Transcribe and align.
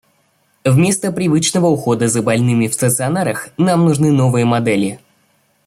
Вместо 0.65 1.11
привычного 1.11 1.67
ухода 1.67 2.07
за 2.07 2.23
больными 2.23 2.67
в 2.67 2.73
стационарах 2.73 3.49
нам 3.57 3.85
нужны 3.85 4.11
новые 4.11 4.45
модели. 4.45 4.99